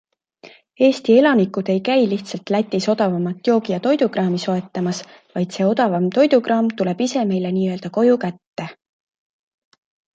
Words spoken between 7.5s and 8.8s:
n-ö koju kätte.